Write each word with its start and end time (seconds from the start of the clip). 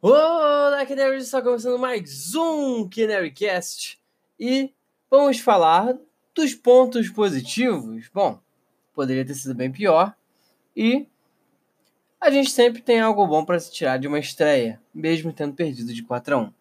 Olá, 0.00 0.86
Canaries! 0.86 1.24
Está 1.24 1.42
começando 1.42 1.76
mais 1.76 2.32
um 2.32 2.88
CanaryCast 2.88 3.98
e 4.38 4.72
vamos 5.10 5.40
falar 5.40 5.98
dos 6.32 6.54
pontos 6.54 7.10
positivos. 7.10 8.08
Bom, 8.14 8.38
poderia 8.94 9.26
ter 9.26 9.34
sido 9.34 9.56
bem 9.56 9.72
pior 9.72 10.14
e 10.76 11.08
a 12.20 12.30
gente 12.30 12.48
sempre 12.50 12.80
tem 12.80 13.00
algo 13.00 13.26
bom 13.26 13.44
para 13.44 13.58
se 13.58 13.72
tirar 13.72 13.98
de 13.98 14.06
uma 14.06 14.20
estreia, 14.20 14.80
mesmo 14.94 15.32
tendo 15.32 15.54
perdido 15.54 15.92
de 15.92 16.04
4 16.04 16.36
a 16.36 16.38
1. 16.42 16.52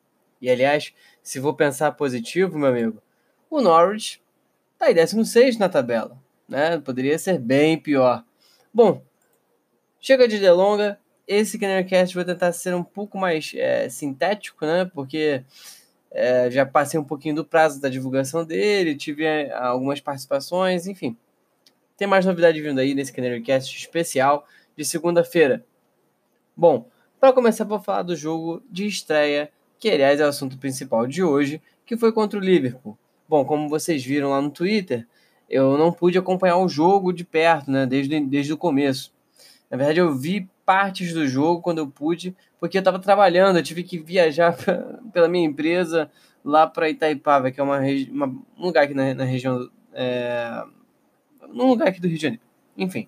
E 0.42 0.50
aliás, 0.50 0.92
se 1.22 1.40
vou 1.40 1.54
pensar 1.54 1.92
positivo, 1.92 2.58
meu 2.58 2.70
amigo, 2.70 3.04
o 3.52 3.62
Norwich 3.62 4.20
está 4.73 4.90
em 4.90 4.95
16 4.95 5.59
na 5.59 5.70
tabela, 5.70 6.17
né? 6.50 6.80
Poderia 6.80 7.20
ser 7.20 7.38
bem 7.38 7.78
pior. 7.78 8.26
Bom, 8.73 9.04
chega 10.00 10.28
de 10.28 10.40
delonga, 10.40 11.00
esse 11.27 11.59
Kennercast 11.59 12.16
vou 12.16 12.23
tentar 12.23 12.52
ser 12.54 12.73
um 12.73 12.84
pouco 12.84 13.17
mais 13.17 13.52
é, 13.55 13.90
sintético, 13.90 14.66
né? 14.66 14.86
Porque 14.86 15.44
é, 16.12 16.50
já 16.50 16.66
passei 16.66 17.00
um 17.00 17.03
pouquinho 17.03 17.36
do 17.36 17.45
prazo 17.45 17.81
da 17.81 17.89
divulgação 17.89 18.45
dele, 18.45 18.95
tive 18.95 19.25
é, 19.25 19.53
algumas 19.53 20.00
participações, 20.00 20.88
enfim. 20.88 21.17
Tem 21.97 22.08
mais 22.08 22.25
novidade 22.25 22.61
vindo 22.61 22.80
aí 22.80 22.94
nesse 22.95 23.11
Kennercast 23.11 23.75
especial 23.75 24.47
de 24.75 24.86
segunda-feira. 24.86 25.66
Bom, 26.56 26.88
para 27.19 27.34
começar, 27.34 27.66
vou 27.66 27.80
falar 27.80 28.03
do 28.03 28.16
jogo 28.16 28.64
de 28.69 28.86
estreia, 28.86 29.52
que 29.78 29.89
aliás 29.89 30.19
é 30.19 30.25
o 30.25 30.30
assunto 30.30 30.58
principal 30.58 31.06
de 31.06 31.23
hoje, 31.23 31.62
que 31.86 31.97
foi 31.97 32.12
contra 32.12 32.39
o 32.39 32.41
Liverpool. 32.41 32.97
Bom, 33.28 33.44
como 33.44 33.67
vocês 33.67 34.03
viram 34.06 34.30
lá 34.30 34.41
no 34.41 34.50
Twitter, 34.50 35.06
eu 35.50 35.78
não 35.78 35.91
pude 35.91 36.17
acompanhar 36.17 36.58
o 36.58 36.69
jogo 36.69 37.12
de 37.12 37.25
perto, 37.25 37.69
né? 37.69 37.86
Desde, 37.86 38.19
desde 38.22 38.53
o 38.53 38.58
começo. 38.58 39.14
Na 39.69 39.78
verdade, 39.78 40.00
eu 40.00 40.16
vi 40.16 40.47
partes 40.68 41.14
do 41.14 41.26
jogo 41.26 41.62
quando 41.62 41.78
eu 41.78 41.88
pude, 41.88 42.36
porque 42.60 42.78
eu 42.78 42.80
estava 42.82 43.00
trabalhando, 43.00 43.58
eu 43.58 43.64
tive 43.64 43.84
que 43.84 43.98
viajar 43.98 44.54
pela 45.14 45.30
minha 45.30 45.48
empresa 45.48 46.12
lá 46.44 46.68
para 46.68 46.90
Itaipava, 46.90 47.50
que 47.50 47.62
é 47.62 47.64
uma, 47.64 47.80
uma, 48.12 48.28
um 48.28 48.66
lugar 48.66 48.84
aqui 48.84 48.94
na, 48.94 49.14
na 49.14 49.24
região. 49.24 49.70
É, 49.94 50.62
num 51.48 51.68
lugar 51.68 51.88
aqui 51.88 52.02
do 52.02 52.08
Rio 52.09 52.18
de 52.18 52.22
Janeiro. 52.22 52.44
Enfim. 52.78 53.08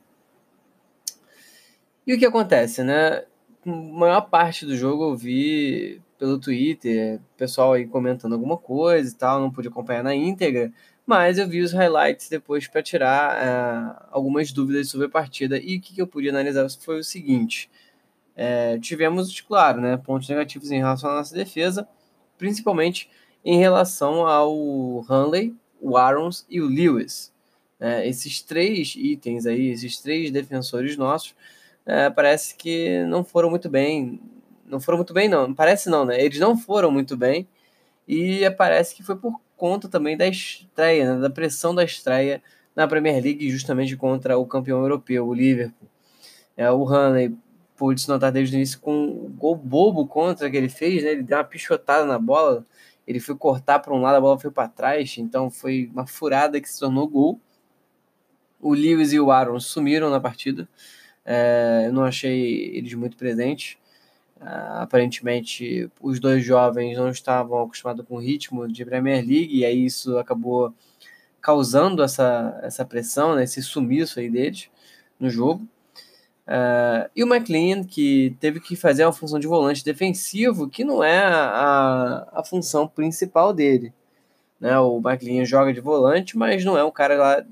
E 2.08 2.14
o 2.14 2.18
que 2.18 2.26
acontece, 2.26 2.82
né? 2.82 3.26
A 3.66 3.70
maior 3.70 4.22
parte 4.22 4.66
do 4.66 4.78
jogo 4.78 5.12
eu 5.12 5.18
vi 5.18 6.02
pelo 6.18 6.40
Twitter, 6.40 7.20
pessoal 7.36 7.74
aí 7.74 7.86
comentando 7.86 8.34
alguma 8.34 8.56
coisa 8.56 9.12
e 9.12 9.16
tal, 9.16 9.42
não 9.42 9.52
pude 9.52 9.68
acompanhar 9.68 10.04
na 10.04 10.16
íntegra, 10.16 10.72
mas 11.10 11.40
eu 11.40 11.50
vi 11.50 11.62
os 11.62 11.74
highlights 11.74 12.30
depois 12.30 12.68
para 12.68 12.84
tirar 12.84 13.36
uh, 13.36 14.06
algumas 14.12 14.52
dúvidas 14.52 14.90
sobre 14.90 15.08
a 15.08 15.10
partida. 15.10 15.58
E 15.58 15.78
o 15.78 15.82
que, 15.82 15.96
que 15.96 16.00
eu 16.00 16.06
pude 16.06 16.30
analisar 16.30 16.70
foi 16.70 17.00
o 17.00 17.04
seguinte: 17.04 17.68
é, 18.36 18.78
tivemos, 18.78 19.42
claro, 19.42 19.82
né, 19.82 19.98
pontos 19.98 20.30
negativos 20.30 20.70
em 20.70 20.78
relação 20.78 21.10
à 21.10 21.16
nossa 21.16 21.34
defesa, 21.34 21.90
principalmente 22.38 23.10
em 23.44 23.58
relação 23.58 24.28
ao 24.28 25.04
Hanley, 25.10 25.56
o 25.82 25.98
Arons 25.98 26.46
e 26.48 26.62
o 26.62 26.68
Lewis. 26.68 27.34
É, 27.80 28.08
esses 28.08 28.44
três 28.44 28.94
itens 28.96 29.48
aí, 29.48 29.70
esses 29.70 29.98
três 30.00 30.30
defensores 30.30 30.96
nossos, 30.96 31.34
é, 31.88 32.08
parece 32.12 32.54
que 32.54 33.04
não 33.06 33.24
foram 33.24 33.50
muito 33.50 33.68
bem. 33.68 34.22
Não 34.64 34.80
foram 34.80 35.00
muito 35.00 35.14
bem, 35.14 35.28
não. 35.28 35.56
Parece 35.56 35.90
não, 35.90 36.06
né? 36.06 36.24
Eles 36.24 36.38
não 36.38 36.56
foram 36.56 36.92
muito 36.92 37.18
bem. 37.18 37.48
E 38.08 38.48
parece 38.52 38.94
que 38.94 39.02
foi 39.02 39.16
por 39.16 39.42
conta 39.60 39.90
também 39.90 40.16
da 40.16 40.26
estreia, 40.26 41.14
né, 41.14 41.22
da 41.22 41.30
pressão 41.30 41.76
da 41.76 41.84
estreia 41.84 42.42
na 42.74 42.88
Premier 42.88 43.22
League, 43.22 43.52
justamente 43.52 43.98
contra 43.98 44.38
o 44.38 44.46
campeão 44.46 44.82
europeu, 44.82 45.28
o 45.28 45.34
Liverpool. 45.34 45.90
É, 46.56 46.72
o 46.72 46.86
Hanley 46.86 47.36
pôde 47.76 48.02
se 48.02 48.08
notar 48.08 48.32
desde 48.32 48.56
o 48.56 48.58
início 48.58 48.80
com 48.80 49.08
o 49.08 49.30
gol 49.38 49.56
bobo 49.56 50.08
contra 50.08 50.50
que 50.50 50.56
ele 50.56 50.70
fez, 50.70 51.04
né, 51.04 51.12
ele 51.12 51.24
deu 51.24 51.38
uma 51.38 51.44
pichotada 51.44 52.06
na 52.06 52.18
bola, 52.18 52.66
ele 53.06 53.20
foi 53.20 53.36
cortar 53.36 53.80
para 53.80 53.94
um 53.94 54.02
lado, 54.02 54.16
a 54.16 54.22
bola 54.22 54.40
foi 54.40 54.50
para 54.50 54.70
trás, 54.70 55.18
então 55.18 55.50
foi 55.52 55.90
uma 55.92 56.08
furada 56.08 56.60
que 56.62 56.70
se 56.70 56.80
tornou 56.80 57.08
gol. 57.08 57.40
O 58.62 58.74
Lewis 58.74 59.12
e 59.12 59.20
o 59.20 59.32
Aaron 59.32 59.60
sumiram 59.60 60.10
na 60.10 60.20
partida, 60.20 60.68
é, 61.26 61.84
eu 61.88 61.94
não 61.94 62.04
achei 62.06 62.76
eles 62.76 62.94
muito 62.94 63.18
presentes. 63.18 63.78
Uh, 64.40 64.80
aparentemente, 64.82 65.92
os 66.02 66.20
dois 66.20 66.44
jovens 66.44 66.98
não 66.98 67.10
estavam 67.10 67.62
acostumados 67.62 68.06
com 68.06 68.16
o 68.16 68.20
ritmo 68.20 68.68
de 68.68 68.86
Premier 68.86 69.18
League, 69.18 69.58
e 69.58 69.66
aí 69.66 69.86
isso 69.86 70.18
acabou 70.18 70.74
causando 71.42 72.02
essa, 72.04 72.58
essa 72.64 72.86
pressão, 72.86 73.36
né, 73.36 73.44
esse 73.44 73.62
sumiço 73.62 74.20
aí 74.20 74.30
deles 74.30 74.70
no 75.20 75.30
jogo. 75.30 75.68
Uh, 76.48 77.10
e 77.16 77.24
o 77.24 77.28
McLean, 77.32 77.84
que 77.84 78.36
teve 78.40 78.60
que 78.60 78.76
fazer 78.76 79.06
uma 79.06 79.14
função 79.14 79.40
de 79.40 79.46
volante 79.46 79.84
defensivo, 79.84 80.70
que 80.70 80.84
não 80.84 81.04
é 81.04 81.20
a, 81.20 82.28
a 82.34 82.44
função 82.44 82.88
principal 82.88 83.54
dele. 83.54 83.94
Né? 84.60 84.78
O 84.80 84.98
McLean 84.98 85.46
joga 85.46 85.74
de 85.74 85.80
volante, 85.80 86.38
mas 86.38 86.66
não 86.66 86.78
é 86.78 86.84
o 86.84 86.92
cara 86.92 87.16
lá 87.18 87.46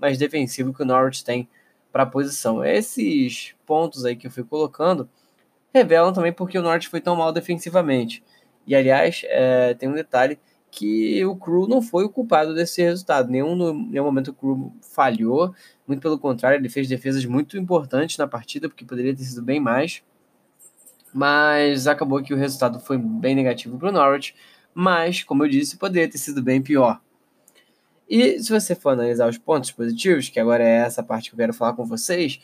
mais 0.00 0.18
defensivo 0.18 0.74
que 0.74 0.82
o 0.82 0.84
Norwich 0.84 1.24
tem 1.24 1.48
para 1.90 2.02
a 2.02 2.06
posição. 2.06 2.64
Esses 2.64 3.54
pontos 3.64 4.04
aí 4.04 4.16
que 4.16 4.26
eu 4.26 4.30
fui 4.30 4.44
colocando 4.44 5.08
revelam 5.72 6.12
também 6.12 6.32
porque 6.32 6.58
o 6.58 6.62
Norte 6.62 6.88
foi 6.88 7.00
tão 7.00 7.16
mal 7.16 7.32
defensivamente. 7.32 8.22
E 8.66 8.74
aliás, 8.74 9.22
é, 9.24 9.74
tem 9.74 9.88
um 9.88 9.94
detalhe 9.94 10.38
que 10.70 11.24
o 11.26 11.36
Crew 11.36 11.68
não 11.68 11.82
foi 11.82 12.04
o 12.04 12.08
culpado 12.08 12.54
desse 12.54 12.82
resultado. 12.82 13.30
Nenhum, 13.30 13.54
no, 13.54 13.74
nenhum 13.74 14.04
momento 14.04 14.28
o 14.28 14.34
Crew 14.34 14.72
falhou, 14.80 15.54
muito 15.86 16.00
pelo 16.00 16.18
contrário, 16.18 16.56
ele 16.58 16.68
fez 16.68 16.88
defesas 16.88 17.24
muito 17.26 17.58
importantes 17.58 18.16
na 18.16 18.26
partida, 18.26 18.68
porque 18.68 18.84
poderia 18.84 19.14
ter 19.14 19.24
sido 19.24 19.42
bem 19.42 19.60
mais. 19.60 20.02
Mas 21.12 21.86
acabou 21.86 22.22
que 22.22 22.32
o 22.32 22.36
resultado 22.38 22.80
foi 22.80 22.96
bem 22.96 23.34
negativo 23.34 23.78
para 23.78 23.90
o 23.90 23.92
Norwich. 23.92 24.34
Mas, 24.74 25.22
como 25.22 25.44
eu 25.44 25.48
disse, 25.48 25.76
poderia 25.76 26.08
ter 26.08 26.16
sido 26.16 26.42
bem 26.42 26.62
pior. 26.62 27.00
E 28.08 28.40
se 28.40 28.50
você 28.50 28.74
for 28.74 28.90
analisar 28.90 29.28
os 29.28 29.36
pontos 29.36 29.70
positivos, 29.70 30.28
que 30.28 30.40
agora 30.40 30.64
é 30.64 30.76
essa 30.86 31.02
parte 31.02 31.28
que 31.28 31.34
eu 31.34 31.38
quero 31.38 31.52
falar 31.52 31.74
com 31.74 31.84
vocês, 31.84 32.40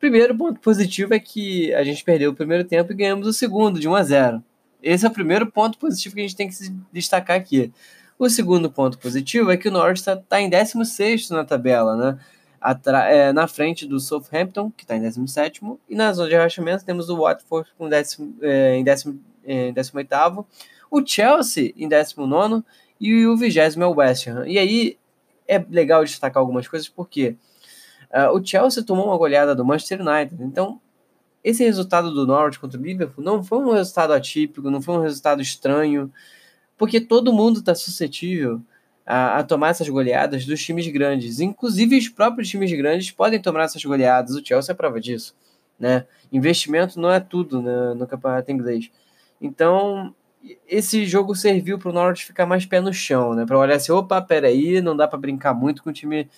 Primeiro 0.00 0.34
ponto 0.34 0.58
positivo 0.60 1.12
é 1.12 1.20
que 1.20 1.74
a 1.74 1.84
gente 1.84 2.02
perdeu 2.02 2.30
o 2.30 2.34
primeiro 2.34 2.64
tempo 2.64 2.90
e 2.90 2.96
ganhamos 2.96 3.26
o 3.26 3.34
segundo, 3.34 3.78
de 3.78 3.86
1 3.86 3.94
a 3.94 4.02
0. 4.02 4.44
Esse 4.82 5.04
é 5.04 5.08
o 5.10 5.12
primeiro 5.12 5.46
ponto 5.52 5.76
positivo 5.76 6.14
que 6.14 6.22
a 6.22 6.24
gente 6.24 6.34
tem 6.34 6.48
que 6.48 6.54
se 6.54 6.74
destacar 6.90 7.36
aqui. 7.36 7.70
O 8.18 8.26
segundo 8.30 8.70
ponto 8.70 8.98
positivo 8.98 9.50
é 9.50 9.58
que 9.58 9.68
o 9.68 9.70
Norwich 9.70 10.00
está 10.00 10.16
tá 10.16 10.40
em 10.40 10.48
16 10.48 11.28
na 11.28 11.44
tabela, 11.44 11.96
né? 11.96 12.18
Atra 12.58 13.10
é, 13.10 13.30
na 13.30 13.46
frente 13.46 13.86
do 13.86 14.00
Southampton, 14.00 14.70
que 14.74 14.84
está 14.84 14.96
em 14.96 15.02
17, 15.02 15.60
e 15.86 15.94
na 15.94 16.10
zona 16.14 16.28
de 16.28 16.34
rebaixamento 16.34 16.82
temos 16.82 17.10
o 17.10 17.18
Watford 17.18 17.70
com 17.76 17.86
décimo, 17.86 18.34
é, 18.40 18.76
em 18.76 18.84
18, 18.84 19.20
é, 19.44 19.72
18, 19.72 20.46
o 20.90 21.06
Chelsea 21.06 21.74
em 21.76 21.86
19 21.86 22.64
e 22.98 23.26
o 23.26 23.36
20 23.36 23.58
é 23.58 23.86
o 23.86 23.96
West 23.96 24.26
Ham. 24.28 24.46
E 24.46 24.58
aí 24.58 24.96
é 25.46 25.58
legal 25.58 26.02
destacar 26.04 26.40
algumas 26.40 26.66
coisas, 26.66 26.88
porque 26.88 27.32
quê? 27.32 27.36
Uh, 28.12 28.36
o 28.36 28.44
Chelsea 28.44 28.82
tomou 28.82 29.06
uma 29.06 29.16
goleada 29.16 29.54
do 29.54 29.64
Manchester 29.64 30.00
United. 30.00 30.42
Então, 30.42 30.80
esse 31.42 31.64
resultado 31.64 32.12
do 32.12 32.26
Norwich 32.26 32.58
contra 32.58 32.78
o 32.78 32.82
Liverpool 32.82 33.24
não 33.24 33.42
foi 33.42 33.58
um 33.58 33.72
resultado 33.72 34.12
atípico, 34.12 34.70
não 34.70 34.82
foi 34.82 34.96
um 34.96 35.02
resultado 35.02 35.40
estranho, 35.40 36.12
porque 36.76 37.00
todo 37.00 37.32
mundo 37.32 37.60
está 37.60 37.74
suscetível 37.74 38.60
a, 39.06 39.38
a, 39.38 39.42
tomar 39.42 39.68
essas 39.68 39.88
goleadas 39.88 40.44
dos 40.44 40.62
times 40.62 40.86
grandes. 40.88 41.40
Inclusive, 41.40 41.96
os 41.96 42.08
próprios 42.08 42.48
times 42.48 42.72
grandes 42.72 43.10
podem 43.10 43.40
tomar 43.40 43.64
essas 43.64 43.84
goleadas. 43.84 44.34
O 44.34 44.44
Chelsea 44.44 44.72
é 44.72 44.74
prova 44.74 45.00
disso. 45.00 45.34
Né? 45.78 46.04
Investimento 46.30 47.00
não 47.00 47.10
é 47.10 47.20
tudo 47.20 47.62
né, 47.62 47.94
no 47.94 48.06
campeonato 48.06 48.52
inglês. 48.52 48.90
Então, 49.40 50.14
esse 50.68 51.06
jogo 51.06 51.34
serviu 51.34 51.78
para 51.78 51.90
o 51.90 51.92
Norwich 51.92 52.24
ficar 52.24 52.46
mais 52.46 52.66
pé 52.66 52.80
no 52.80 52.92
chão, 52.92 53.34
né? 53.34 53.44
Para 53.46 53.58
olhar 53.58 53.76
assim, 53.76 53.92
opa, 53.92 54.20
peraí, 54.20 54.80
não 54.80 54.96
dá 54.96 55.08
para 55.08 55.18
brincar 55.18 55.54
muito 55.54 55.82
com 55.82 55.90
o 55.90 55.92
time 55.92 56.28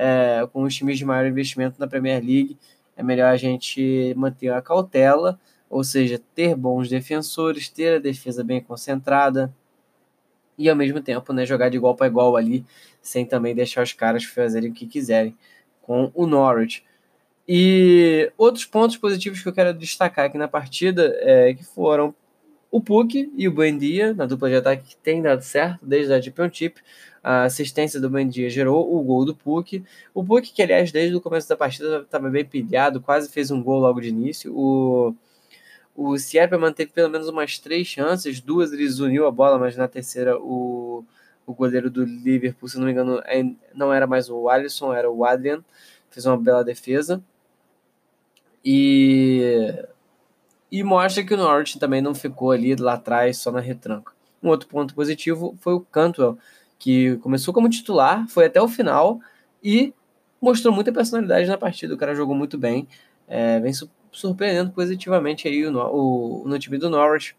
é, 0.00 0.48
com 0.50 0.62
os 0.62 0.74
times 0.74 0.96
de 0.96 1.04
maior 1.04 1.26
investimento 1.26 1.78
na 1.78 1.86
Premier 1.86 2.24
League, 2.24 2.56
é 2.96 3.02
melhor 3.02 3.30
a 3.30 3.36
gente 3.36 4.14
manter 4.16 4.48
a 4.48 4.62
cautela, 4.62 5.38
ou 5.68 5.84
seja, 5.84 6.18
ter 6.34 6.56
bons 6.56 6.88
defensores, 6.88 7.68
ter 7.68 7.96
a 7.96 7.98
defesa 7.98 8.42
bem 8.42 8.62
concentrada 8.62 9.54
e 10.56 10.70
ao 10.70 10.76
mesmo 10.76 11.02
tempo 11.02 11.34
né, 11.34 11.44
jogar 11.44 11.68
de 11.68 11.76
igual 11.76 11.94
para 11.94 12.06
igual 12.06 12.34
ali, 12.34 12.64
sem 13.02 13.26
também 13.26 13.54
deixar 13.54 13.82
os 13.82 13.92
caras 13.92 14.24
fazerem 14.24 14.70
o 14.70 14.74
que 14.74 14.86
quiserem 14.86 15.36
com 15.82 16.10
o 16.14 16.26
Norwich. 16.26 16.82
E 17.46 18.32
outros 18.38 18.64
pontos 18.64 18.96
positivos 18.96 19.42
que 19.42 19.48
eu 19.48 19.52
quero 19.52 19.74
destacar 19.74 20.24
aqui 20.24 20.38
na 20.38 20.48
partida 20.48 21.14
é 21.20 21.52
que 21.52 21.64
foram 21.64 22.14
o 22.70 22.80
Puck 22.80 23.32
e 23.36 23.48
o 23.48 23.52
Buendia, 23.52 24.14
na 24.14 24.26
dupla 24.26 24.48
de 24.48 24.56
ataque 24.56 24.90
que 24.90 24.96
tem 24.96 25.20
dado 25.20 25.42
certo 25.42 25.84
desde 25.84 26.12
a 26.12 26.22
Championship. 26.22 26.80
A 27.22 27.44
assistência 27.44 28.00
do 28.00 28.08
Buendia 28.08 28.48
gerou 28.48 28.96
o 28.96 29.02
gol 29.02 29.24
do 29.24 29.34
Puck. 29.34 29.82
O 30.14 30.24
Puck, 30.24 30.52
que 30.52 30.62
aliás, 30.62 30.92
desde 30.92 31.14
o 31.16 31.20
começo 31.20 31.48
da 31.48 31.56
partida 31.56 32.00
estava 32.00 32.30
bem 32.30 32.44
pilhado, 32.44 33.00
quase 33.00 33.28
fez 33.28 33.50
um 33.50 33.62
gol 33.62 33.80
logo 33.80 34.00
de 34.00 34.08
início. 34.08 34.56
O, 34.56 35.14
o 35.96 36.16
Sierra 36.16 36.56
manteve 36.56 36.92
pelo 36.92 37.10
menos 37.10 37.28
umas 37.28 37.58
três 37.58 37.86
chances, 37.86 38.40
duas 38.40 38.72
ele 38.72 38.88
uniu 39.02 39.26
a 39.26 39.30
bola, 39.30 39.58
mas 39.58 39.76
na 39.76 39.88
terceira 39.88 40.38
o, 40.38 41.04
o 41.46 41.52
goleiro 41.52 41.90
do 41.90 42.04
Liverpool, 42.04 42.68
se 42.68 42.78
não 42.78 42.86
me 42.86 42.92
engano, 42.92 43.20
é, 43.26 43.44
não 43.74 43.92
era 43.92 44.06
mais 44.06 44.30
o 44.30 44.48
Alisson, 44.48 44.94
era 44.94 45.10
o 45.10 45.24
Adrian, 45.24 45.62
fez 46.08 46.24
uma 46.24 46.36
bela 46.38 46.64
defesa. 46.64 47.22
E 48.64 49.84
e 50.70 50.82
mostra 50.82 51.24
que 51.24 51.34
o 51.34 51.36
Norwich 51.36 51.78
também 51.78 52.00
não 52.00 52.14
ficou 52.14 52.52
ali 52.52 52.76
lá 52.76 52.94
atrás 52.94 53.38
só 53.38 53.50
na 53.50 53.60
retranca. 53.60 54.12
Um 54.42 54.48
outro 54.48 54.68
ponto 54.68 54.94
positivo 54.94 55.56
foi 55.60 55.74
o 55.74 55.80
Cantwell, 55.80 56.38
que 56.78 57.16
começou 57.18 57.52
como 57.52 57.68
titular, 57.68 58.26
foi 58.28 58.46
até 58.46 58.60
o 58.60 58.68
final 58.68 59.20
e 59.62 59.92
mostrou 60.40 60.72
muita 60.72 60.92
personalidade 60.92 61.46
na 61.48 61.58
partida. 61.58 61.94
O 61.94 61.98
cara 61.98 62.14
jogou 62.14 62.34
muito 62.34 62.56
bem, 62.56 62.88
é, 63.28 63.60
vem 63.60 63.72
surpreendendo 64.12 64.70
positivamente 64.70 65.46
aí 65.46 65.66
o, 65.66 65.76
o, 65.76 66.48
no 66.48 66.58
time 66.58 66.78
do 66.78 66.88
Norwich, 66.88 67.36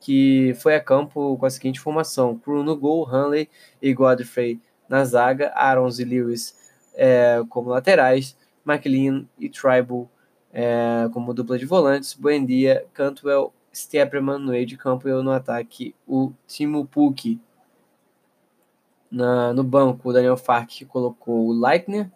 que 0.00 0.54
foi 0.60 0.74
a 0.74 0.80
campo 0.80 1.36
com 1.38 1.46
a 1.46 1.50
seguinte 1.50 1.80
formação: 1.80 2.36
Crew 2.36 2.62
no 2.62 2.76
gol, 2.76 3.04
Hanley 3.04 3.48
e 3.80 3.94
Godfrey 3.94 4.60
na 4.88 5.04
zaga, 5.04 5.52
Arons 5.54 5.98
e 5.98 6.04
Lewis 6.04 6.54
é, 6.94 7.42
como 7.48 7.70
laterais, 7.70 8.36
McLean 8.66 9.26
e 9.38 9.48
Tribal 9.48 10.10
é, 10.54 11.10
como 11.12 11.34
dupla 11.34 11.58
de 11.58 11.66
volantes, 11.66 12.14
Buendia, 12.14 12.86
Cantwell, 12.94 13.52
Stepperman 13.74 14.38
no 14.38 14.52
meio 14.52 14.64
de 14.64 14.76
campo 14.76 15.08
e 15.08 15.22
no 15.22 15.32
ataque 15.32 15.94
o 16.06 16.32
Timo 16.46 16.86
Pukki 16.86 17.40
na, 19.10 19.52
no 19.52 19.64
banco, 19.64 20.08
o 20.08 20.12
Daniel 20.12 20.36
Fark 20.36 20.70
colocou 20.88 21.46
o 21.46 21.52
Leitner, 21.52 22.10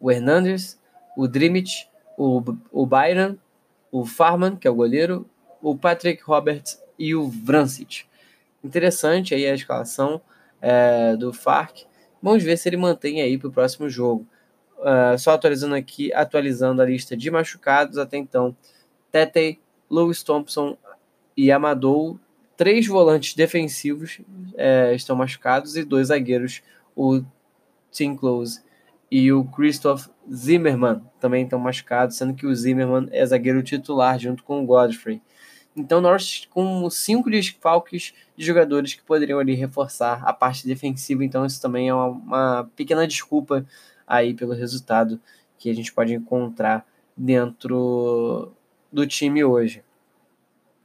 o 0.00 0.10
Hernandez, 0.10 0.80
o 1.16 1.28
Drimit, 1.28 1.88
o, 2.18 2.42
o 2.70 2.84
Byron, 2.84 3.36
o 3.90 4.04
Farman, 4.04 4.56
que 4.56 4.66
é 4.66 4.70
o 4.70 4.74
goleiro, 4.74 5.28
o 5.62 5.76
Patrick 5.76 6.22
Roberts 6.24 6.82
e 6.98 7.14
o 7.14 7.28
Vrancic. 7.28 8.04
Interessante 8.62 9.34
aí 9.34 9.46
a 9.46 9.54
escalação 9.54 10.20
é, 10.60 11.16
do 11.16 11.32
Fark. 11.32 11.82
Vamos 12.20 12.42
ver 12.42 12.56
se 12.56 12.68
ele 12.68 12.76
mantém 12.76 13.20
aí 13.20 13.38
para 13.38 13.48
o 13.48 13.52
próximo 13.52 13.88
jogo. 13.88 14.26
Uh, 14.84 15.18
só 15.18 15.32
atualizando 15.32 15.74
aqui, 15.74 16.12
atualizando 16.12 16.82
a 16.82 16.84
lista 16.84 17.16
de 17.16 17.30
machucados 17.30 17.96
até 17.96 18.18
então. 18.18 18.54
Tete, 19.10 19.58
Lewis 19.90 20.22
Thompson 20.22 20.76
e 21.34 21.50
Amadou 21.50 22.20
três 22.56 22.86
volantes 22.86 23.34
defensivos 23.34 24.20
é, 24.56 24.94
estão 24.94 25.16
machucados 25.16 25.76
e 25.76 25.84
dois 25.84 26.08
zagueiros, 26.08 26.62
o 26.96 27.22
Tim 27.90 28.14
Close 28.16 28.62
e 29.10 29.32
o 29.32 29.44
Christoph 29.44 30.08
Zimmermann, 30.32 31.02
também 31.20 31.44
estão 31.44 31.58
machucados, 31.58 32.16
sendo 32.16 32.34
que 32.34 32.46
o 32.46 32.54
Zimmermann 32.54 33.08
é 33.12 33.24
zagueiro 33.24 33.62
titular 33.62 34.18
junto 34.18 34.42
com 34.42 34.62
o 34.62 34.66
Godfrey. 34.66 35.20
Então 35.76 36.00
nós 36.00 36.46
com 36.50 36.88
cinco 36.88 37.30
desfalques 37.30 38.14
de 38.36 38.44
jogadores 38.44 38.94
que 38.94 39.02
poderiam 39.02 39.38
ali 39.38 39.54
reforçar 39.54 40.22
a 40.24 40.32
parte 40.32 40.66
defensiva, 40.66 41.24
então 41.24 41.44
isso 41.44 41.60
também 41.60 41.88
é 41.88 41.94
uma, 41.94 42.06
uma 42.06 42.70
pequena 42.76 43.06
desculpa 43.06 43.66
aí 44.06 44.34
pelo 44.34 44.52
resultado 44.52 45.20
que 45.58 45.70
a 45.70 45.74
gente 45.74 45.92
pode 45.92 46.12
encontrar 46.12 46.86
dentro 47.16 48.52
do 48.92 49.06
time 49.06 49.44
hoje. 49.44 49.82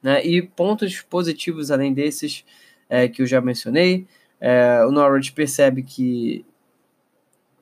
Né? 0.02 0.26
E 0.26 0.42
pontos 0.42 1.02
positivos 1.02 1.72
além 1.72 1.94
desses 1.94 2.46
é, 2.88 3.08
que 3.08 3.22
eu 3.22 3.26
já 3.26 3.42
mencionei, 3.42 4.08
é, 4.40 4.84
o 4.86 4.92
Norwich 4.92 5.32
percebe 5.34 5.84
que 5.84 6.46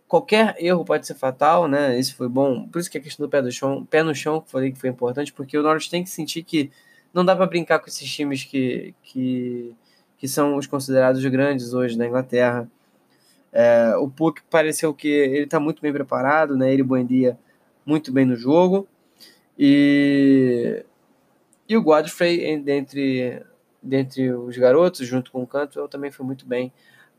qualquer 0.07 0.56
erro 0.59 0.86
pode 0.86 1.06
ser 1.06 1.15
fatal, 1.15 1.68
né? 1.68 2.00
Isso 2.00 2.15
foi 2.15 2.30
bom. 2.30 2.68
Por 2.68 2.80
isso 2.80 2.89
que 2.89 2.98
a 2.98 3.01
questão 3.01 3.25
do 3.25 3.30
pé, 3.30 3.42
do 3.42 3.51
chão, 3.51 3.86
pé 3.86 4.04
no 4.04 4.15
chão 4.15 4.39
que 4.39 4.50
falei 4.50 4.71
que 4.71 4.80
foi 4.80 4.89
importante, 4.89 5.33
porque 5.33 5.57
o 5.57 5.63
Norwich 5.63 5.89
tem 5.89 6.04
que 6.04 6.09
sentir 6.09 6.44
que 6.44 6.71
não 7.13 7.25
dá 7.25 7.36
para 7.36 7.45
brincar 7.45 7.80
com 7.80 7.88
esses 7.88 8.09
times 8.09 8.44
que, 8.44 8.94
que, 9.04 9.75
que 10.18 10.27
são 10.27 10.56
os 10.56 10.68
considerados 10.68 11.24
grandes 11.25 11.74
hoje 11.74 11.98
na 11.98 12.06
Inglaterra. 12.07 12.69
É, 13.51 13.95
o 13.97 14.09
Puck 14.09 14.41
pareceu 14.49 14.94
que 14.94 15.07
ele 15.07 15.44
está 15.44 15.59
muito 15.59 15.81
bem 15.81 15.94
preparado, 15.94 16.57
né? 16.57 16.71
Ele 16.71 16.83
Buendia 16.83 17.38
muito 17.85 18.11
bem 18.11 18.25
no 18.25 18.35
jogo. 18.35 18.88
E 19.57 20.83
e 21.69 21.75
o 21.75 21.81
Godfrey, 21.81 22.57
dentre, 22.61 23.41
dentre 23.83 24.31
os 24.31 24.57
garotos, 24.57 25.05
junto 25.05 25.31
com 25.31 25.44
o 25.44 25.47
Cantwell, 25.47 25.88
também 25.89 26.09
foi 26.09 26.25
muito 26.25 26.45
bem 26.45 26.71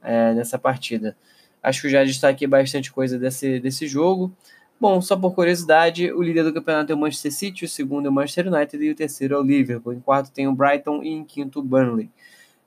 é, 0.03 0.33
nessa 0.33 0.59
partida. 0.59 1.15
Acho 1.63 1.83
que 1.83 1.91
já 1.91 2.03
destaquei 2.03 2.49
bastante 2.49 2.91
coisa 2.91 3.19
desse, 3.19 3.61
desse 3.61 3.87
jogo. 3.87 4.33
Bom, 4.81 5.03
só 5.03 5.17
por 5.17 5.35
curiosidade, 5.35 6.11
o 6.13 6.23
líder 6.23 6.45
do 6.45 6.55
campeonato 6.55 6.91
é 6.91 6.95
o 6.95 6.99
Manchester 6.99 7.33
City, 7.33 7.65
o 7.67 7.69
segundo 7.69 8.07
é 8.07 8.09
o 8.09 8.13
Manchester 8.13 8.51
United 8.51 8.83
e 8.83 8.91
o 8.91 8.95
terceiro 8.95 9.35
é 9.35 9.39
o 9.39 9.43
Liverpool. 9.43 9.93
Em 9.93 10.01
quarto 10.01 10.31
tem 10.31 10.47
o 10.49 10.55
Brighton 10.55 11.03
e 11.03 11.09
em 11.09 11.25
quinto 11.25 11.61
o 11.61 11.63
Burnley. 11.63 12.09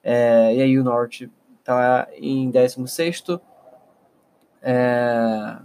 É, 0.04 0.54
e 0.54 0.62
aí 0.62 0.78
o 0.78 0.84
Norte 0.84 1.32
está 1.60 2.08
em 2.16 2.52
décimo 2.52 2.88
sexto. 2.88 3.42
É, 4.62 5.58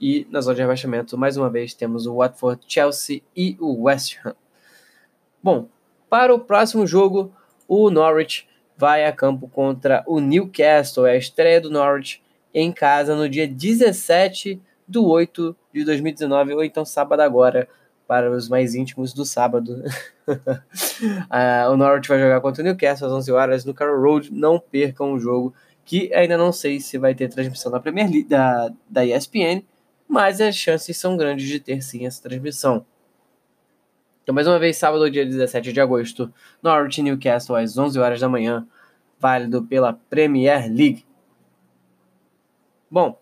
e 0.00 0.26
na 0.30 0.40
zona 0.40 0.54
de 0.54 0.62
rebaixamento, 0.62 1.18
mais 1.18 1.36
uma 1.36 1.50
vez, 1.50 1.74
temos 1.74 2.06
o 2.06 2.16
Watford, 2.16 2.62
Chelsea 2.66 3.22
e 3.36 3.56
o 3.60 3.82
West 3.82 4.18
Ham. 4.24 4.34
Bom, 5.42 5.68
para 6.08 6.34
o 6.34 6.38
próximo 6.38 6.86
jogo, 6.86 7.32
o 7.66 7.90
Norwich 7.90 8.48
vai 8.76 9.04
a 9.04 9.12
campo 9.12 9.48
contra 9.48 10.04
o 10.06 10.20
Newcastle. 10.20 11.06
É 11.06 11.12
a 11.12 11.16
estreia 11.16 11.60
do 11.60 11.70
Norwich 11.70 12.22
em 12.54 12.72
casa 12.72 13.14
no 13.14 13.28
dia 13.28 13.46
17 13.46 14.60
de 14.86 14.98
8 14.98 15.54
de 15.74 15.84
2019, 15.84 16.54
ou 16.54 16.64
então 16.64 16.84
sábado 16.84 17.20
agora, 17.20 17.68
para 18.06 18.30
os 18.30 18.48
mais 18.48 18.74
íntimos 18.74 19.12
do 19.12 19.24
sábado. 19.24 19.82
uh, 20.26 21.70
o 21.70 21.76
Norwich 21.76 22.08
vai 22.08 22.18
jogar 22.18 22.40
contra 22.40 22.62
o 22.62 22.64
Newcastle 22.64 23.06
às 23.06 23.12
11 23.12 23.32
horas 23.32 23.64
no 23.64 23.74
Carroll 23.74 24.00
Road. 24.00 24.32
Não 24.32 24.58
percam 24.58 25.12
o 25.12 25.20
jogo, 25.20 25.52
que 25.88 26.12
ainda 26.12 26.36
não 26.36 26.52
sei 26.52 26.80
se 26.80 26.98
vai 26.98 27.14
ter 27.14 27.30
transmissão 27.30 27.72
da 27.72 27.80
Premier 27.80 28.10
League, 28.10 28.28
da, 28.28 28.70
da 28.90 29.06
ESPN, 29.06 29.64
mas 30.06 30.38
as 30.38 30.54
chances 30.54 30.94
são 30.98 31.16
grandes 31.16 31.48
de 31.48 31.58
ter 31.58 31.80
sim 31.80 32.04
essa 32.04 32.22
transmissão. 32.22 32.84
Então, 34.22 34.34
mais 34.34 34.46
uma 34.46 34.58
vez, 34.58 34.76
sábado, 34.76 35.10
dia 35.10 35.24
17 35.24 35.72
de 35.72 35.80
agosto, 35.80 36.30
Norwich 36.62 37.00
Newcastle, 37.00 37.56
às 37.56 37.78
11 37.78 37.98
horas 37.98 38.20
da 38.20 38.28
manhã, 38.28 38.68
válido 39.18 39.64
pela 39.64 39.94
Premier 40.10 40.70
League. 40.70 41.06
Bom, 42.90 43.18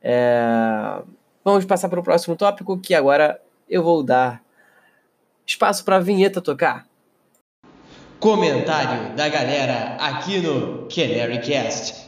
é... 0.00 1.02
vamos 1.44 1.64
passar 1.64 1.88
para 1.88 1.98
o 1.98 2.04
próximo 2.04 2.36
tópico, 2.36 2.78
que 2.78 2.94
agora 2.94 3.42
eu 3.68 3.82
vou 3.82 4.04
dar 4.04 4.40
espaço 5.44 5.84
para 5.84 5.96
a 5.96 6.00
vinheta 6.00 6.40
tocar. 6.40 6.86
Comentário 8.20 9.16
da 9.16 9.28
galera 9.30 9.96
aqui 9.96 10.38
no 10.38 10.86
Canary 10.88 11.40
Cast. 11.40 12.06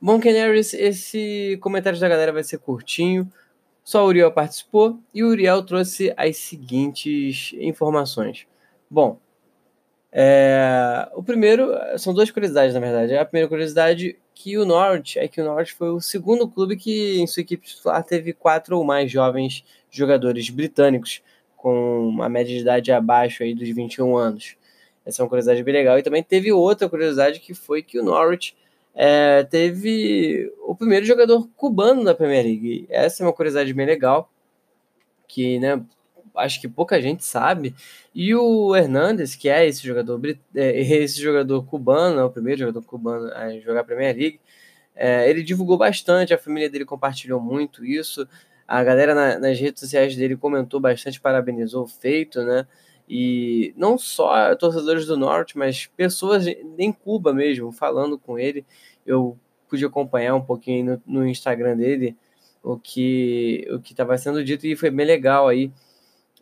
Bom, 0.00 0.20
Canaries, 0.20 0.72
esse 0.72 1.58
comentário 1.60 1.98
da 1.98 2.08
galera 2.08 2.32
vai 2.32 2.44
ser 2.44 2.58
curtinho 2.58 3.30
só 3.82 4.04
o 4.04 4.06
Uriel 4.06 4.30
participou 4.30 5.00
e 5.12 5.24
o 5.24 5.28
Uriel 5.30 5.64
trouxe 5.64 6.14
as 6.16 6.36
seguintes 6.36 7.52
informações. 7.58 8.46
Bom, 8.88 9.18
é, 10.12 11.08
o 11.14 11.24
primeiro 11.24 11.72
são 11.98 12.14
duas 12.14 12.30
curiosidades, 12.30 12.74
na 12.74 12.80
verdade. 12.80 13.16
A 13.16 13.24
primeira 13.24 13.48
curiosidade 13.48 14.16
que 14.32 14.56
o 14.56 14.64
Norwich 14.64 15.18
é 15.18 15.26
que 15.26 15.40
o 15.40 15.44
Norwich 15.44 15.72
foi 15.72 15.90
o 15.90 16.00
segundo 16.00 16.48
clube 16.48 16.76
que 16.76 17.20
em 17.20 17.26
sua 17.26 17.40
equipe 17.40 17.66
titular 17.66 18.04
teve 18.04 18.32
quatro 18.32 18.78
ou 18.78 18.84
mais 18.84 19.10
jovens 19.10 19.64
jogadores 19.90 20.48
britânicos 20.48 21.20
com 21.60 22.08
uma 22.08 22.26
média 22.26 22.54
de 22.54 22.62
idade 22.62 22.90
abaixo 22.90 23.42
aí 23.42 23.54
dos 23.54 23.68
21 23.68 24.16
anos. 24.16 24.56
Essa 25.04 25.20
é 25.20 25.22
uma 25.22 25.28
curiosidade 25.28 25.62
bem 25.62 25.74
legal. 25.74 25.98
E 25.98 26.02
também 26.02 26.22
teve 26.22 26.50
outra 26.50 26.88
curiosidade 26.88 27.38
que 27.38 27.52
foi 27.52 27.82
que 27.82 27.98
o 27.98 28.02
Norwich 28.02 28.56
é, 28.94 29.44
teve 29.44 30.50
o 30.66 30.74
primeiro 30.74 31.04
jogador 31.04 31.46
cubano 31.56 32.02
da 32.02 32.14
Premier 32.14 32.44
League. 32.44 32.86
Essa 32.88 33.22
é 33.22 33.26
uma 33.26 33.32
curiosidade 33.32 33.74
bem 33.74 33.84
legal, 33.84 34.32
que 35.28 35.58
né, 35.58 35.82
acho 36.34 36.62
que 36.62 36.66
pouca 36.68 37.00
gente 37.00 37.26
sabe. 37.26 37.74
E 38.14 38.34
o 38.34 38.74
Hernandes, 38.74 39.34
que 39.34 39.50
é 39.50 39.66
esse 39.66 39.86
jogador, 39.86 40.18
é, 40.54 40.80
esse 40.80 41.20
jogador 41.20 41.62
cubano, 41.66 42.20
é 42.20 42.24
o 42.24 42.30
primeiro 42.30 42.60
jogador 42.60 42.82
cubano 42.82 43.30
a 43.34 43.50
jogar 43.58 43.80
a 43.80 43.84
Premier 43.84 44.16
League, 44.16 44.40
é, 44.96 45.28
ele 45.28 45.42
divulgou 45.42 45.76
bastante, 45.76 46.32
a 46.32 46.38
família 46.38 46.70
dele 46.70 46.86
compartilhou 46.86 47.38
muito 47.38 47.84
isso. 47.84 48.26
A 48.70 48.84
galera 48.84 49.16
na, 49.16 49.36
nas 49.36 49.58
redes 49.58 49.80
sociais 49.80 50.14
dele 50.14 50.36
comentou 50.36 50.78
bastante, 50.78 51.20
parabenizou 51.20 51.82
o 51.82 51.88
feito, 51.88 52.44
né? 52.44 52.68
E 53.08 53.74
não 53.76 53.98
só 53.98 54.54
torcedores 54.54 55.06
do 55.06 55.16
Norte, 55.16 55.58
mas 55.58 55.86
pessoas 55.96 56.46
em 56.46 56.92
Cuba 56.92 57.34
mesmo, 57.34 57.72
falando 57.72 58.16
com 58.16 58.38
ele. 58.38 58.64
Eu 59.04 59.36
pude 59.68 59.84
acompanhar 59.84 60.36
um 60.36 60.40
pouquinho 60.40 61.02
no, 61.04 61.22
no 61.22 61.26
Instagram 61.26 61.76
dele 61.76 62.16
o 62.62 62.76
que 62.76 63.66
o 63.72 63.80
que 63.80 63.92
estava 63.92 64.16
sendo 64.16 64.44
dito 64.44 64.64
e 64.64 64.76
foi 64.76 64.88
bem 64.88 65.04
legal 65.04 65.48
aí 65.48 65.72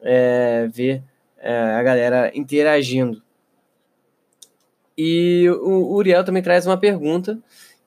é, 0.02 0.68
ver 0.70 1.02
é, 1.38 1.50
a 1.50 1.82
galera 1.82 2.30
interagindo. 2.34 3.22
E 4.98 5.48
o 5.62 5.94
Uriel 5.94 6.24
também 6.24 6.42
traz 6.42 6.66
uma 6.66 6.76
pergunta, 6.76 7.38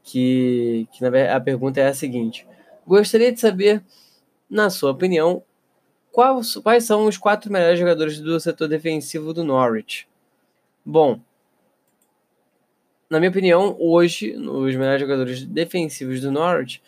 que, 0.01 0.88
que 0.91 1.05
a 1.05 1.39
pergunta 1.39 1.79
é 1.79 1.88
a 1.88 1.93
seguinte: 1.93 2.48
Gostaria 2.88 3.31
de 3.31 3.39
saber, 3.39 3.83
na 4.51 4.70
sua 4.70 4.91
opinião, 4.91 5.43
Quais, 6.12 6.55
quais 6.55 6.84
são 6.84 7.05
os 7.05 7.17
quatro 7.17 7.51
melhores 7.51 7.79
jogadores 7.79 8.20
do 8.20 8.38
setor 8.39 8.67
defensivo 8.67 9.34
do 9.34 9.46
Norwich? 9.46 10.08
Bom, 10.86 11.22
na 13.10 13.20
minha 13.20 13.29
opinião, 13.29 13.77
hoje, 13.79 14.36
os 14.38 14.75
melhores 14.75 15.01
jogadores 15.01 15.46
defensivos 15.46 16.20
do 16.20 16.31
Norwich, 16.31 16.81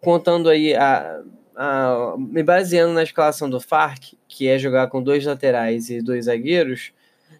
contando 0.00 0.48
aí 0.48 0.74
a, 0.74 1.20
uh, 1.56 2.18
me 2.18 2.44
baseando 2.44 2.94
na 2.94 3.02
escalação 3.02 3.50
do 3.50 3.60
FARC, 3.60 4.16
que 4.28 4.46
é 4.46 4.56
jogar 4.56 4.86
com 4.86 5.02
dois 5.02 5.24
laterais 5.24 5.90
e 5.90 6.00
dois 6.00 6.26
zagueiros, 6.26 6.92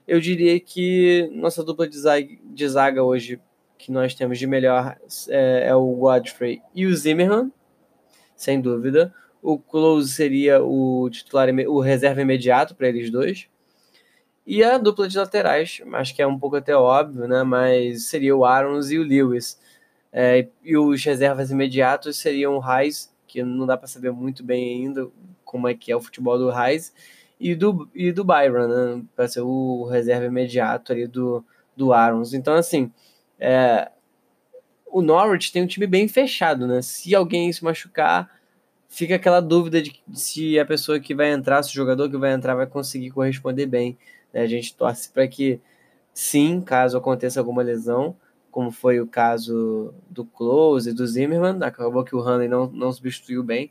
eu 0.06 0.20
diria 0.20 0.58
que 0.58 1.30
nossa 1.32 1.62
dupla 1.62 1.86
de 1.88 1.98
zaga, 1.98 2.28
de 2.42 2.68
zaga 2.68 3.04
hoje 3.04 3.40
que 3.76 3.92
nós 3.92 4.14
temos 4.14 4.38
de 4.38 4.46
melhor 4.48 4.96
é, 5.28 5.68
é, 5.68 5.74
o 5.76 5.86
Godfrey 5.94 6.60
e 6.74 6.86
o 6.86 6.96
Zimmerman, 6.96 7.52
sem 8.34 8.60
dúvida. 8.60 9.14
O 9.42 9.58
Close 9.58 10.12
seria 10.12 10.62
o 10.62 11.08
titular, 11.10 11.48
o 11.68 11.80
reserva 11.80 12.20
imediato 12.20 12.74
para 12.74 12.88
eles 12.88 13.10
dois. 13.10 13.48
E 14.46 14.64
a 14.64 14.78
dupla 14.78 15.06
de 15.06 15.18
laterais, 15.18 15.82
acho 15.92 16.14
que 16.14 16.22
é 16.22 16.26
um 16.26 16.38
pouco 16.38 16.56
até 16.56 16.74
óbvio, 16.74 17.28
né? 17.28 17.42
Mas 17.42 18.04
seria 18.04 18.34
o 18.34 18.44
Arons 18.44 18.90
e 18.90 18.98
o 18.98 19.02
Lewis. 19.02 19.60
É, 20.10 20.48
e 20.64 20.76
os 20.76 21.04
reservas 21.04 21.50
imediatos 21.50 22.18
seriam 22.18 22.56
o 22.56 22.58
Reis, 22.58 23.14
que 23.26 23.42
não 23.42 23.66
dá 23.66 23.76
para 23.76 23.86
saber 23.86 24.10
muito 24.10 24.42
bem 24.42 24.86
ainda 24.86 25.06
como 25.44 25.68
é 25.68 25.74
que 25.74 25.92
é 25.92 25.96
o 25.96 26.00
futebol 26.00 26.38
do 26.38 26.50
Reis, 26.50 26.94
e 27.38 27.54
do, 27.54 27.88
e 27.94 28.10
do 28.10 28.24
Byron, 28.24 28.68
né? 28.68 29.02
Para 29.14 29.28
ser 29.28 29.42
o 29.42 29.84
reserva 29.84 30.24
imediato 30.26 30.92
ali 30.92 31.06
do, 31.06 31.44
do 31.76 31.92
Arons. 31.92 32.32
Então, 32.32 32.54
assim, 32.54 32.90
é, 33.38 33.90
o 34.86 35.02
Norwich 35.02 35.52
tem 35.52 35.62
um 35.62 35.66
time 35.66 35.86
bem 35.86 36.08
fechado, 36.08 36.66
né? 36.66 36.82
Se 36.82 37.14
alguém 37.14 37.52
se 37.52 37.62
machucar, 37.62 38.37
fica 38.88 39.16
aquela 39.16 39.40
dúvida 39.40 39.80
de 39.82 40.02
se 40.14 40.58
a 40.58 40.64
pessoa 40.64 40.98
que 40.98 41.14
vai 41.14 41.30
entrar, 41.30 41.62
se 41.62 41.70
o 41.70 41.74
jogador 41.74 42.10
que 42.10 42.16
vai 42.16 42.32
entrar 42.32 42.54
vai 42.54 42.66
conseguir 42.66 43.10
corresponder 43.10 43.66
bem. 43.66 43.96
Né? 44.32 44.40
A 44.40 44.46
gente 44.46 44.74
torce 44.74 45.10
para 45.10 45.28
que 45.28 45.60
sim, 46.12 46.60
caso 46.60 46.96
aconteça 46.98 47.38
alguma 47.38 47.62
lesão, 47.62 48.16
como 48.50 48.70
foi 48.72 49.00
o 49.00 49.06
caso 49.06 49.94
do 50.10 50.24
Close 50.24 50.90
e 50.90 50.92
do 50.92 51.06
Zimmerman, 51.06 51.62
acabou 51.62 52.02
que 52.04 52.16
o 52.16 52.20
Hanley 52.20 52.48
não, 52.48 52.66
não 52.68 52.92
substituiu 52.92 53.42
bem, 53.44 53.70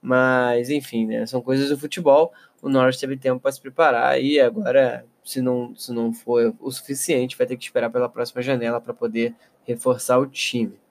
mas 0.00 0.70
enfim, 0.70 1.06
né? 1.06 1.26
São 1.26 1.40
coisas 1.40 1.68
do 1.70 1.78
futebol. 1.78 2.32
O 2.60 2.68
Norwich 2.68 3.00
teve 3.00 3.16
tempo 3.16 3.40
para 3.40 3.52
se 3.52 3.60
preparar 3.60 4.20
e 4.22 4.38
agora, 4.38 5.04
se 5.24 5.40
não, 5.40 5.74
se 5.74 5.92
não 5.92 6.12
for 6.12 6.54
o 6.60 6.70
suficiente, 6.70 7.36
vai 7.36 7.46
ter 7.46 7.56
que 7.56 7.64
esperar 7.64 7.90
pela 7.90 8.08
próxima 8.08 8.42
janela 8.42 8.80
para 8.80 8.94
poder 8.94 9.34
reforçar 9.64 10.18
o 10.18 10.26
time. 10.26 10.81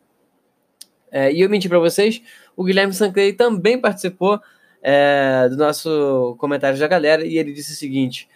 É, 1.11 1.31
e 1.31 1.41
eu 1.41 1.49
menti 1.49 1.67
para 1.67 1.79
vocês, 1.79 2.21
o 2.55 2.63
Guilherme 2.63 2.93
Sanclay 2.93 3.33
também 3.33 3.79
participou 3.79 4.39
é, 4.81 5.47
do 5.49 5.57
nosso 5.57 6.35
comentário 6.39 6.79
da 6.79 6.87
galera 6.87 7.25
e 7.25 7.37
ele 7.37 7.53
disse 7.53 7.73
o 7.73 7.75
seguinte: 7.75 8.29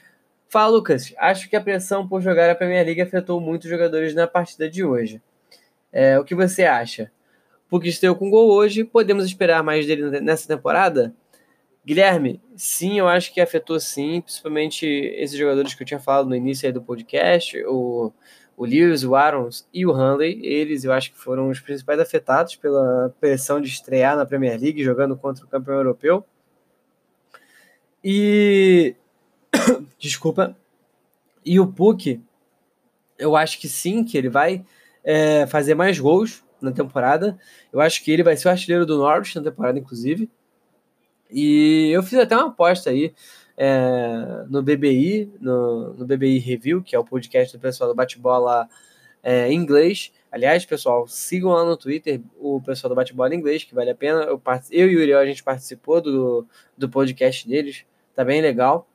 Fala, 0.48 0.72
Lucas. 0.72 1.14
Acho 1.18 1.50
que 1.50 1.56
a 1.56 1.62
pressão 1.62 2.08
por 2.08 2.22
jogar 2.22 2.50
a 2.50 2.56
Premier 2.56 2.86
League 2.86 3.02
afetou 3.02 3.42
muito 3.42 3.64
os 3.64 3.70
jogadores 3.70 4.14
na 4.14 4.28
partida 4.28 4.70
de 4.70 4.84
hoje. 4.84 5.22
É, 5.92 6.20
o 6.20 6.24
que 6.24 6.36
você 6.36 6.64
acha? 6.64 7.12
Porque 7.70 7.90
estreou 7.90 8.16
com 8.16 8.30
gol 8.30 8.52
hoje, 8.52 8.84
podemos 8.84 9.26
esperar 9.26 9.64
mais 9.64 9.86
dele 9.88 10.20
nessa 10.22 10.48
temporada? 10.48 11.14
Guilherme, 11.86 12.42
sim, 12.56 12.98
eu 13.00 13.08
acho 13.08 13.34
que 13.34 13.42
afetou 13.42 13.80
sim, 13.80 14.22
principalmente 14.22 14.86
esses 14.86 15.38
jogadores 15.38 15.74
que 15.74 15.84
eu 15.84 15.88
tinha 15.88 16.00
falado 16.00 16.28
no 16.28 16.36
início 16.36 16.72
do 16.74 16.82
podcast, 16.82 17.62
o, 17.66 18.12
o 18.58 18.66
Lewis, 18.66 19.04
o 19.04 19.16
Arons 19.16 19.68
e 19.74 19.86
o 19.86 19.92
Hanley, 19.92 20.40
eles 20.46 20.84
eu 20.84 20.94
acho 20.94 21.12
que 21.12 21.18
foram 21.18 21.50
os 21.50 21.60
principais 21.60 22.00
afetados 22.00 22.56
pela 22.56 23.14
pressão 23.20 23.60
de 23.60 23.68
estrear 23.68 24.16
na 24.16 24.26
Premier 24.26 24.60
League, 24.60 24.84
jogando 24.84 25.18
contra 25.18 25.44
o 25.44 25.48
campeão 25.48 25.76
europeu. 25.76 26.26
E. 28.04 28.96
Desculpa. 30.00 30.56
E 31.44 31.60
o 31.60 31.68
Puck, 31.68 32.22
eu 33.20 33.36
acho 33.36 33.60
que 33.60 33.68
sim, 33.68 34.04
que 34.04 34.18
ele 34.18 34.30
vai 34.30 34.66
é, 35.04 35.46
fazer 35.48 35.76
mais 35.76 36.00
gols 36.00 36.44
na 36.62 36.72
temporada. 36.72 37.38
Eu 37.72 37.82
acho 37.82 38.04
que 38.04 38.12
ele 38.12 38.24
vai 38.24 38.38
ser 38.38 38.48
o 38.48 38.52
artilheiro 38.52 38.86
do 38.86 38.98
Norwich 38.98 39.36
na 39.36 39.44
temporada, 39.44 39.78
inclusive. 39.78 40.30
E 41.30 41.90
eu 41.92 42.02
fiz 42.02 42.18
até 42.18 42.36
uma 42.36 42.48
aposta 42.48 42.90
aí 42.90 43.14
é, 43.58 44.46
no 44.50 44.62
BBI, 44.62 45.32
no, 45.40 45.94
no 45.94 46.06
BBI 46.06 46.40
Review, 46.40 46.82
que 46.82 46.96
é 46.96 47.00
o 47.00 47.06
podcast 47.06 47.56
do 47.56 47.62
pessoal 47.62 47.90
do 47.90 47.96
Bate-Bola 47.96 48.68
é, 49.24 49.52
inglês. 49.52 50.12
Aliás, 50.32 50.66
pessoal, 50.66 51.08
sigam 51.08 51.52
lá 51.52 51.66
no 51.66 51.78
Twitter 51.78 52.22
o 52.40 52.62
pessoal 52.62 52.90
do 52.90 52.96
Bate-Bola 52.96 53.34
inglês, 53.34 53.64
que 53.64 53.74
vale 53.74 53.90
a 53.90 53.96
pena. 53.96 54.24
Eu, 54.24 54.42
eu 54.72 54.90
e 54.90 54.96
o 54.96 55.00
Uriel, 55.00 55.20
a 55.20 55.26
gente 55.26 55.44
participou 55.44 56.02
do, 56.02 56.48
do 56.78 56.90
podcast 56.90 57.48
deles, 57.48 57.86
tá 58.14 58.24
bem 58.24 58.42
legal. 58.42 58.88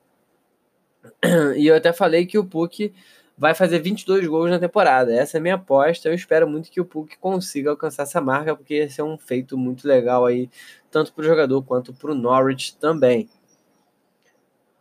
E 1.56 1.66
eu 1.66 1.74
até 1.74 1.92
falei 1.92 2.26
que 2.26 2.38
o 2.38 2.44
Puck 2.44 2.92
vai 3.36 3.54
fazer 3.54 3.78
22 3.78 4.26
gols 4.26 4.50
na 4.50 4.58
temporada. 4.58 5.14
Essa 5.14 5.38
é 5.38 5.40
a 5.40 5.42
minha 5.42 5.54
aposta. 5.54 6.08
Eu 6.08 6.14
espero 6.14 6.46
muito 6.46 6.70
que 6.70 6.78
o 6.80 6.84
Puck 6.84 7.16
consiga 7.18 7.70
alcançar 7.70 8.02
essa 8.02 8.20
marca, 8.20 8.54
porque 8.54 8.74
esse 8.74 9.00
é 9.00 9.04
um 9.04 9.16
feito 9.16 9.56
muito 9.56 9.88
legal 9.88 10.26
aí, 10.26 10.50
tanto 10.90 11.10
para 11.14 11.22
o 11.22 11.24
jogador 11.24 11.62
quanto 11.62 11.94
para 11.94 12.10
o 12.10 12.14
Norwich 12.14 12.76
também. 12.76 13.30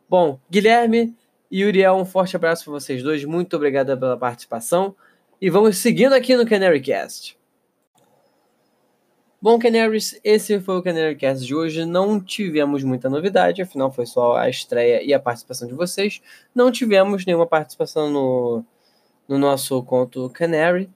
Bom, 0.10 0.40
Guilherme 0.50 1.16
e 1.52 1.64
Uriel, 1.64 1.94
um 1.94 2.04
forte 2.04 2.36
abraço 2.36 2.64
para 2.64 2.74
vocês 2.74 3.04
dois. 3.04 3.24
Muito 3.24 3.56
obrigado 3.56 3.96
pela 3.96 4.18
participação. 4.18 4.96
E 5.40 5.52
vamos 5.52 5.78
seguindo 5.78 6.14
aqui 6.14 6.36
no 6.36 6.48
Canary 6.48 6.82
Cast. 6.82 7.38
Bom, 9.40 9.60
Canaries, 9.60 10.20
esse 10.24 10.60
foi 10.62 10.78
o 10.78 10.82
Canary 10.82 11.16
Cast 11.16 11.46
de 11.46 11.54
hoje. 11.54 11.86
Não 11.86 12.20
tivemos 12.20 12.84
muita 12.84 13.08
novidade, 13.08 13.62
afinal 13.62 13.92
foi 13.92 14.08
só 14.08 14.36
a 14.36 14.50
estreia 14.50 15.04
e 15.04 15.14
a 15.14 15.20
participação 15.20 15.68
de 15.68 15.76
vocês. 15.76 16.20
Não 16.56 16.72
tivemos 16.72 17.24
nenhuma 17.24 17.46
participação 17.46 18.10
no, 18.10 18.66
no 19.28 19.38
nosso 19.38 19.84
conto 19.84 20.28
Canary, 20.32 20.90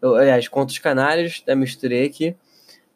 aliás, 0.00 0.46
contos 0.46 0.78
canários, 0.78 1.42
da 1.44 1.56
misturei 1.56 2.06
aqui. 2.06 2.36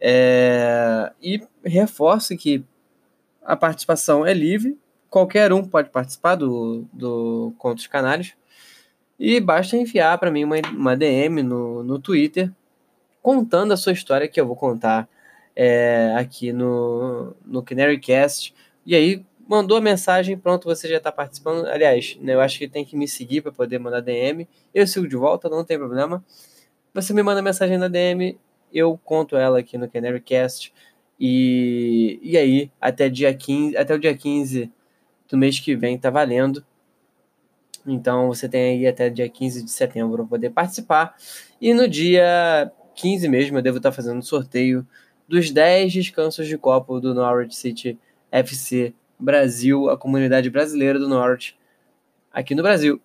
É, 0.01 1.13
e 1.21 1.43
reforço 1.65 2.37
que 2.37 2.65
a 3.43 3.57
participação 3.57 4.25
é 4.25 4.33
livre, 4.33 4.79
qualquer 5.15 5.53
um 5.53 5.63
pode 5.63 5.91
participar 5.91 6.35
do, 6.35 6.85
do 6.93 7.55
Contos 7.57 7.87
Canários. 7.87 8.35
E 9.17 9.39
basta 9.39 9.77
enviar 9.77 10.19
para 10.19 10.29
mim 10.29 10.43
uma, 10.43 10.57
uma 10.73 10.97
DM 10.97 11.41
no, 11.41 11.85
no 11.85 12.01
Twitter 12.01 12.51
contando 13.23 13.71
a 13.71 13.77
sua 13.77 13.93
história 13.93 14.27
que 14.27 14.41
eu 14.41 14.45
vou 14.45 14.57
contar 14.57 15.09
é, 15.55 16.13
aqui 16.19 16.53
no, 16.53 17.33
no 17.47 17.63
Canarycast. 17.63 18.53
E 18.85 18.93
aí, 18.97 19.25
mandou 19.49 19.77
a 19.77 19.81
mensagem, 19.81 20.37
pronto, 20.37 20.65
você 20.65 20.89
já 20.89 20.97
está 20.97 21.13
participando. 21.13 21.65
Aliás, 21.67 22.19
né, 22.21 22.35
eu 22.35 22.41
acho 22.41 22.59
que 22.59 22.67
tem 22.67 22.85
que 22.85 22.97
me 22.97 23.07
seguir 23.07 23.41
para 23.41 23.53
poder 23.53 23.79
mandar 23.79 24.01
DM. 24.01 24.49
Eu 24.75 24.85
sigo 24.85 25.07
de 25.07 25.15
volta, 25.15 25.49
não 25.49 25.63
tem 25.63 25.79
problema. 25.79 26.25
Você 26.93 27.15
me 27.15 27.23
manda 27.23 27.41
mensagem 27.41 27.79
na 27.79 27.87
DM, 27.87 28.37
eu 28.73 28.99
conto 29.05 29.37
ela 29.37 29.61
aqui 29.61 29.79
no 29.79 29.89
Canarycast. 29.89 30.75
E, 31.21 32.19
e 32.21 32.37
aí, 32.37 32.69
até, 32.81 33.09
dia 33.09 33.33
15, 33.33 33.77
até 33.77 33.95
o 33.95 33.99
dia 33.99 34.17
15 34.17 34.73
do 35.29 35.37
mês 35.37 35.59
que 35.61 35.75
vem 35.75 35.99
tá 35.99 36.11
valendo. 36.11 36.65
Então 37.87 38.29
você 38.29 38.49
tem 38.49 38.79
aí 38.79 38.87
até 38.87 39.11
dia 39.11 39.29
15 39.29 39.65
de 39.65 39.71
setembro 39.71 40.17
para 40.17 40.27
poder 40.27 40.51
participar. 40.51 41.15
E 41.61 41.75
no 41.75 41.89
dia 41.89 42.71
15 42.95 43.29
mesmo 43.29 43.59
eu 43.59 43.63
devo 43.63 43.77
estar 43.79 43.91
tá 43.91 43.97
fazendo 43.97 44.23
sorteio 44.23 44.87
dos 45.29 45.51
10 45.51 45.93
descansos 45.93 46.47
de 46.47 46.57
Copa 46.57 47.01
do 47.01 47.15
Norwich 47.15 47.55
City 47.55 47.99
FC 48.31 48.95
Brasil, 49.19 49.89
a 49.89 49.97
comunidade 49.97 50.51
brasileira 50.51 50.99
do 50.99 51.09
Norwich 51.09 51.57
aqui 52.33 52.55
no 52.55 52.63
Brasil. 52.63 53.01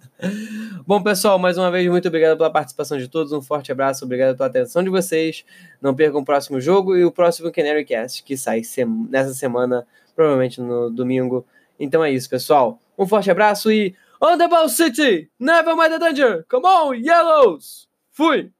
Bom, 0.86 1.02
pessoal, 1.02 1.38
mais 1.38 1.58
uma 1.58 1.70
vez, 1.70 1.86
muito 1.88 2.08
obrigado 2.08 2.36
pela 2.38 2.50
participação 2.50 2.96
de 2.96 3.06
todos. 3.06 3.30
Um 3.32 3.42
forte 3.42 3.70
abraço, 3.70 4.04
obrigado 4.04 4.36
pela 4.36 4.48
atenção 4.48 4.82
de 4.82 4.88
vocês. 4.88 5.44
Não 5.82 5.94
percam 5.94 6.20
o 6.20 6.24
próximo 6.24 6.58
jogo 6.60 6.96
e 6.96 7.04
o 7.04 7.12
próximo 7.12 7.52
Canary 7.52 7.84
Cast, 7.84 8.24
que 8.24 8.36
sai 8.36 8.62
nessa 9.10 9.34
semana 9.34 9.86
provavelmente 10.18 10.60
no 10.60 10.90
domingo. 10.90 11.46
Então 11.78 12.02
é 12.02 12.10
isso, 12.10 12.28
pessoal. 12.28 12.80
Um 12.98 13.06
forte 13.06 13.30
abraço 13.30 13.70
e 13.70 13.94
On 14.20 14.36
the 14.36 14.48
ball, 14.48 14.68
City! 14.68 15.30
Never 15.38 15.76
mind 15.76 15.92
the 15.92 15.98
danger! 16.00 16.44
Come 16.48 16.66
on, 16.66 16.94
Yellows! 16.94 17.86
Fui! 18.10 18.50